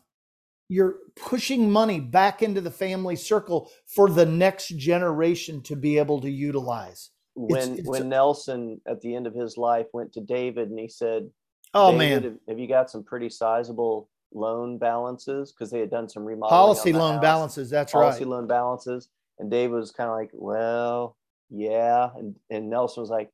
[0.68, 6.20] you're pushing money back into the family circle for the next generation to be able
[6.20, 7.10] to utilize.
[7.34, 10.78] When it's, it's when Nelson at the end of his life went to David and
[10.78, 11.28] he said,
[11.74, 16.24] "Oh man, have you got some pretty sizable loan balances because they had done some
[16.24, 16.50] remodeling.
[16.50, 17.22] Policy loan house.
[17.22, 18.10] balances, that's Policy right.
[18.10, 19.08] Policy loan balances.
[19.38, 21.16] And Dave was kind of like, well,
[21.50, 22.10] yeah.
[22.16, 23.30] And, and Nelson was like,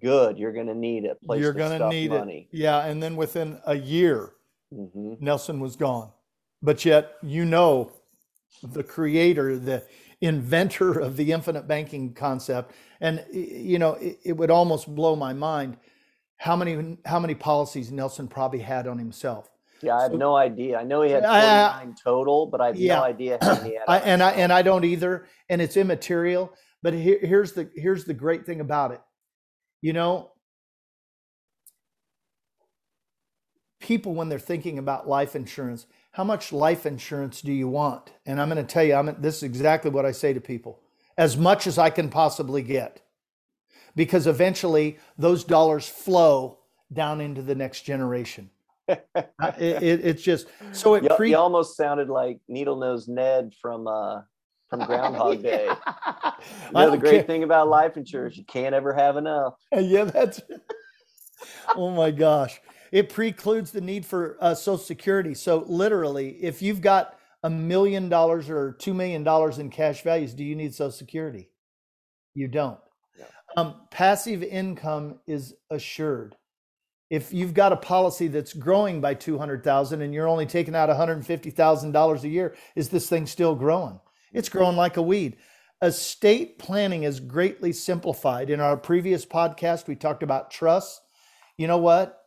[0.00, 1.20] good, you're going to need it.
[1.22, 2.48] Place you're going to need money.
[2.52, 2.56] it.
[2.56, 2.84] Yeah.
[2.84, 4.32] And then within a year,
[4.72, 5.14] mm-hmm.
[5.20, 6.10] Nelson was gone.
[6.62, 7.92] But yet, you know,
[8.62, 9.84] the creator, the
[10.20, 12.72] inventor of the infinite banking concept.
[13.00, 15.76] And, you know, it, it would almost blow my mind
[16.38, 19.50] how many how many policies Nelson probably had on himself.
[19.82, 20.78] Yeah, I have so, no idea.
[20.78, 22.96] I know he had uh, 49 total, but I have yeah.
[22.96, 26.52] no idea how many I, and I and I don't either, and it's immaterial.
[26.82, 29.00] But here, here's the here's the great thing about it.
[29.82, 30.32] You know,
[33.80, 38.10] people when they're thinking about life insurance, how much life insurance do you want?
[38.24, 40.80] And I'm going to tell you, I'm this is exactly what I say to people:
[41.18, 43.02] as much as I can possibly get,
[43.94, 46.60] because eventually those dollars flow
[46.92, 48.50] down into the next generation
[48.88, 49.02] it,
[49.58, 51.04] it, it's just so it.
[51.04, 54.20] You, pre- you almost sounded like Needle Nose Ned from uh,
[54.68, 55.68] from Groundhog Day.
[55.68, 57.22] You know the great care.
[57.22, 59.54] thing about life insurance, you can't ever have enough.
[59.72, 60.40] Yeah, that's.
[61.76, 62.60] oh my gosh,
[62.92, 65.34] it precludes the need for uh, Social Security.
[65.34, 70.34] So literally, if you've got a million dollars or two million dollars in cash values,
[70.34, 71.50] do you need Social Security?
[72.34, 72.78] You don't.
[73.18, 73.24] Yeah.
[73.56, 76.36] Um, passive income is assured
[77.08, 82.22] if you've got a policy that's growing by 200,000 and you're only taking out $150,000
[82.22, 84.00] a year, is this thing still growing?
[84.32, 85.36] It's growing like a weed.
[85.82, 88.50] Estate planning is greatly simplified.
[88.50, 91.00] In our previous podcast, we talked about trusts.
[91.58, 92.24] You know what?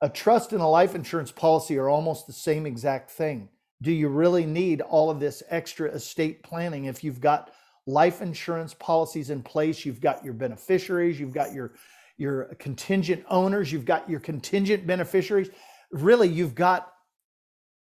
[0.00, 3.48] A trust and a life insurance policy are almost the same exact thing.
[3.80, 7.52] Do you really need all of this extra estate planning if you've got
[7.86, 9.84] life insurance policies in place?
[9.84, 11.74] You've got your beneficiaries, you've got your
[12.18, 15.50] your contingent owners, you've got your contingent beneficiaries.
[15.92, 16.92] Really, you've got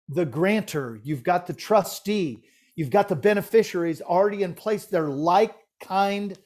[0.08, 2.44] the grantor, you've got the trustee,
[2.76, 4.84] you've got the beneficiaries already in place.
[4.84, 6.36] They're like kind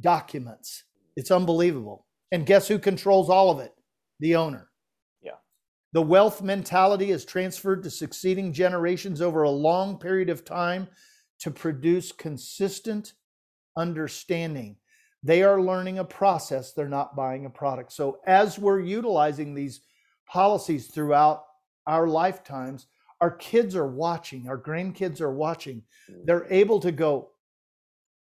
[0.00, 0.84] documents.
[1.16, 2.06] It's unbelievable.
[2.30, 3.72] And guess who controls all of it?
[4.20, 4.68] The owner.
[5.22, 5.32] Yeah.
[5.92, 10.88] The wealth mentality is transferred to succeeding generations over a long period of time
[11.40, 13.14] to produce consistent
[13.76, 14.76] understanding
[15.22, 17.92] they are learning a process, they're not buying a product.
[17.92, 19.80] So, as we're utilizing these
[20.26, 21.44] policies throughout
[21.86, 22.86] our lifetimes,
[23.20, 25.82] our kids are watching, our grandkids are watching.
[26.10, 26.26] Mm.
[26.26, 27.30] They're able to go,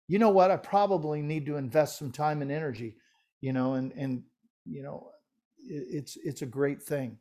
[0.07, 2.97] you know what, I probably need to invest some time and energy,
[3.39, 4.23] you know, and, and,
[4.65, 5.11] you know,
[5.63, 7.17] it's it's a great thing.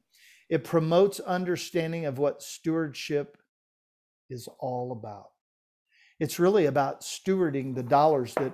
[0.48, 3.38] It promotes understanding of what stewardship
[4.28, 5.30] is all about.
[6.18, 8.52] It's really about stewarding the dollars that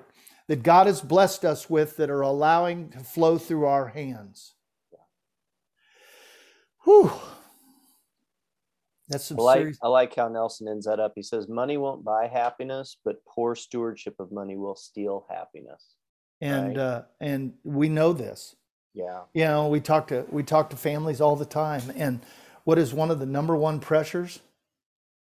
[0.48, 4.54] that God has blessed us with that are allowing to flow through our hands.
[6.84, 7.10] Whew.
[9.08, 9.78] That's some I like, serious.
[9.82, 11.12] I like how Nelson ends that up.
[11.14, 15.94] He says, Money won't buy happiness, but poor stewardship of money will steal happiness.
[16.40, 16.76] And right.
[16.76, 18.56] uh, and we know this.
[18.94, 19.20] Yeah.
[19.34, 22.20] You know, we talk to we talk to families all the time, and
[22.64, 24.40] what is one of the number one pressures?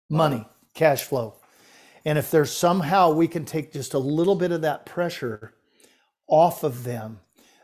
[0.09, 1.35] Money, cash flow.
[2.05, 5.53] And if there's somehow we can take just a little bit of that pressure
[6.27, 7.19] off of them,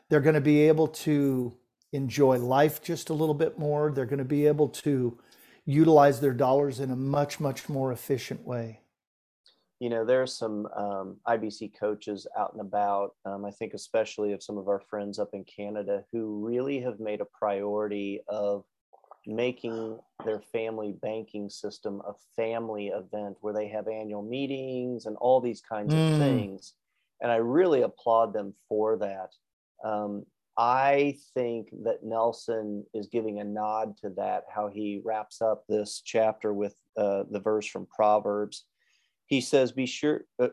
[0.09, 1.53] they're going to be able to
[1.91, 3.91] enjoy life just a little bit more.
[3.91, 5.17] They're going to be able to
[5.65, 8.81] utilize their dollars in a much, much more efficient way.
[9.79, 13.11] You know, there's some um, IBC coaches out and about.
[13.25, 16.99] Um, I think, especially of some of our friends up in Canada who really have
[16.99, 18.63] made a priority of
[19.27, 25.41] making their family banking system a family event where they have annual meetings and all
[25.41, 26.11] these kinds Mm.
[26.11, 26.73] of things.
[27.21, 29.35] And I really applaud them for that.
[29.83, 30.25] Um,
[30.57, 36.01] I think that Nelson is giving a nod to that, how he wraps up this
[36.03, 38.65] chapter with uh, the verse from Proverbs.
[39.27, 40.49] He says, Be sure, uh,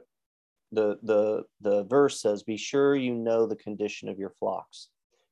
[0.73, 4.89] the, the, the verse says, Be sure you know the condition of your flocks.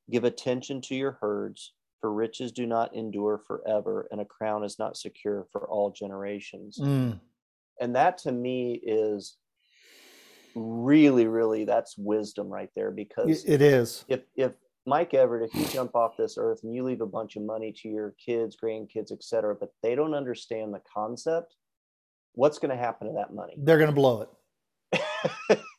[0.09, 1.73] Give attention to your herds,
[2.03, 6.77] for riches do not endure forever, and a crown is not secure for all generations.
[6.77, 7.17] Mm.
[7.79, 9.37] And that to me is
[10.53, 14.03] really, really, that's wisdom right there because It is.
[14.09, 14.51] if if
[14.85, 17.71] Mike Everett, if you jump off this earth and you leave a bunch of money
[17.71, 21.55] to your kids, grandkids, et cetera, but they don't understand the concept,
[22.33, 23.53] what's going to happen to that money?
[23.57, 24.27] They're going to blow
[24.91, 25.59] it.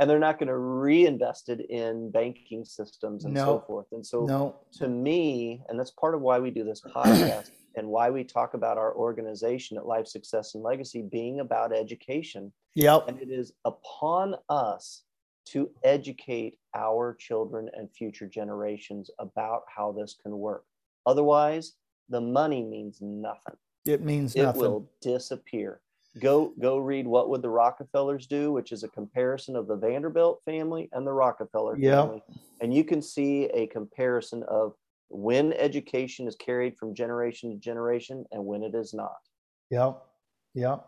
[0.00, 3.86] and they're not going to reinvest it in banking systems and so forth.
[3.92, 4.56] And so, No.
[4.78, 8.54] to me, and that's part of why we do this podcast and why we talk
[8.54, 12.50] about our organization at Life Success and Legacy being about education.
[12.76, 13.08] Yep.
[13.08, 15.02] And it is upon us
[15.48, 20.64] to educate our children and future generations about how this can work.
[21.04, 21.74] Otherwise,
[22.08, 23.56] the money means nothing.
[23.84, 24.62] It means It nothing.
[24.62, 25.82] will disappear.
[26.18, 30.40] Go go read what would the Rockefellers do, which is a comparison of the Vanderbilt
[30.44, 32.02] family and the Rockefeller Yeah.
[32.02, 32.22] family.
[32.60, 34.74] And you can see a comparison of
[35.08, 39.18] when education is carried from generation to generation and when it is not.
[39.70, 40.02] Yep.
[40.54, 40.84] Yep.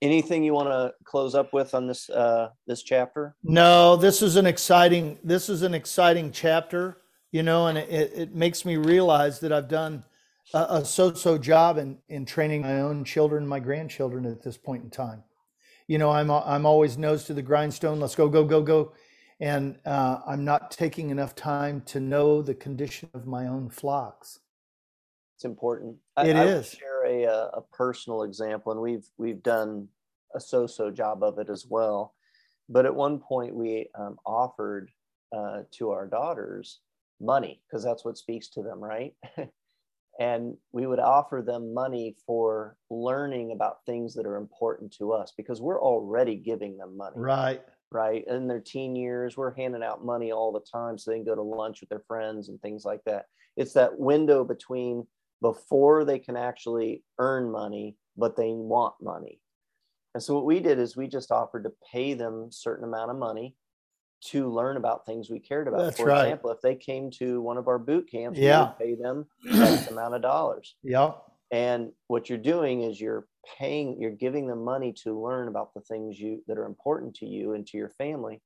[0.00, 3.34] Anything you want to close up with on this uh, this chapter?
[3.42, 5.18] No, this is an exciting.
[5.24, 6.98] This is an exciting chapter,
[7.32, 10.04] you know, and it, it makes me realize that I've done
[10.54, 14.84] a, a so-so job in in training my own children, my grandchildren at this point
[14.84, 15.22] in time.
[15.86, 18.00] You know, I'm I'm always nose to the grindstone.
[18.00, 18.92] Let's go, go, go, go,
[19.40, 24.40] and uh, I'm not taking enough time to know the condition of my own flocks.
[25.36, 25.96] It's important.
[26.16, 26.70] I, It I is.
[26.70, 29.88] share a, uh, a personal example, and we've we've done
[30.34, 32.14] a so-so job of it as well.
[32.68, 34.90] But at one point, we um, offered
[35.36, 36.80] uh, to our daughters
[37.20, 39.14] money because that's what speaks to them, right?
[40.20, 45.32] and we would offer them money for learning about things that are important to us
[45.36, 47.62] because we're already giving them money Right.
[47.90, 48.24] right?
[48.26, 51.34] In their teen years, we're handing out money all the time so they can go
[51.34, 53.26] to lunch with their friends and things like that.
[53.56, 55.06] It's that window between
[55.40, 59.40] before they can actually earn money, but they want money.
[60.14, 63.10] And so what we did is we just offered to pay them a certain amount
[63.10, 63.54] of money
[64.26, 65.80] to learn about things we cared about.
[65.80, 66.22] That's For right.
[66.26, 68.68] example, if they came to one of our boot camps, we Yeah.
[68.68, 70.76] would pay them X amount of dollars.
[70.82, 71.12] Yeah.
[71.50, 73.26] And what you're doing is you're
[73.58, 77.26] paying, you're giving them money to learn about the things you that are important to
[77.26, 78.40] you and to your family.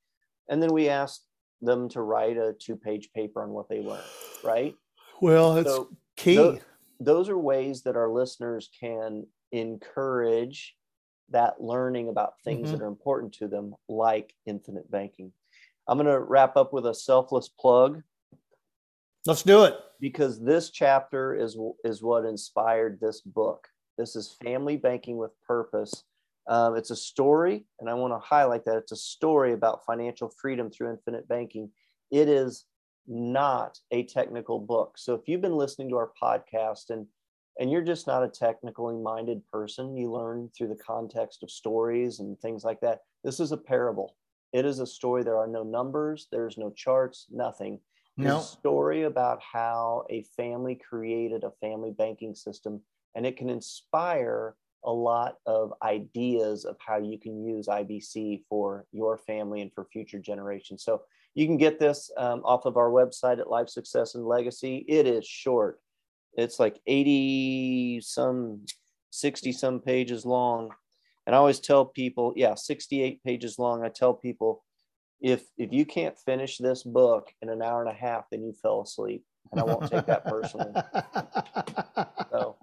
[0.48, 1.22] And then we ask
[1.60, 4.02] them to write a two-page paper on what they learned,
[4.42, 4.74] right?
[5.20, 6.36] Well, it's So key.
[6.36, 6.58] tho-
[7.00, 10.76] those are ways that our listeners can encourage
[11.30, 12.72] that learning about things Mhm.
[12.72, 15.32] that are important to them, like infinite banking.
[15.88, 18.02] I'm going to wrap up with a selfless plug
[19.26, 19.74] Let's do it.
[20.00, 23.66] because this chapter is is what inspired this book.
[23.98, 26.04] This is Family Banking with Purpose.
[26.48, 30.28] Um, it's a story, and I want to highlight that it's a story about financial
[30.40, 31.70] freedom through infinite banking.
[32.12, 32.66] It is
[33.08, 34.94] not a technical book.
[34.96, 37.06] So if you've been listening to our podcast and
[37.58, 42.20] and you're just not a technically minded person, you learn through the context of stories
[42.20, 43.00] and things like that.
[43.24, 44.14] This is a parable.
[44.56, 45.22] It is a story.
[45.22, 47.74] There are no numbers, there's no charts, nothing.
[48.16, 48.38] It's No.
[48.38, 52.80] a story about how a family created a family banking system,
[53.14, 58.86] and it can inspire a lot of ideas of how you can use IBC for
[58.92, 60.82] your family and for future generations.
[60.82, 61.02] So,
[61.34, 64.86] You can get this um, off of our website at Life Success and Legacy.
[64.88, 65.82] It is short.
[66.32, 68.64] It's like 80 some
[69.10, 70.72] 60 some pages long.
[71.26, 73.82] And I always tell people, yeah, 68 pages long.
[73.84, 74.62] I tell people
[75.20, 78.52] if if you can't finish this book in an hour and a half, then you
[78.52, 79.24] fell asleep.
[79.52, 80.72] And I won't take that personally.
[82.30, 82.56] so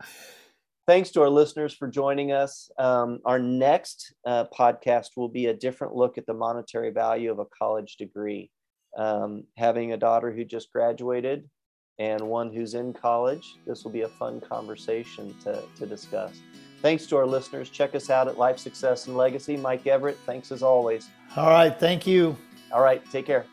[0.88, 2.70] thanks to our listeners for joining us.
[2.78, 7.40] Um, our next uh, podcast will be a different look at the monetary value of
[7.40, 8.52] a college degree.
[8.98, 11.50] Um, having a daughter who just graduated
[12.00, 16.40] and one who's in college, this will be a fun conversation to, to discuss.
[16.84, 17.70] Thanks to our listeners.
[17.70, 19.56] Check us out at Life Success and Legacy.
[19.56, 21.08] Mike Everett, thanks as always.
[21.38, 21.74] All right.
[21.80, 22.36] Thank you.
[22.74, 23.02] All right.
[23.10, 23.46] Take care.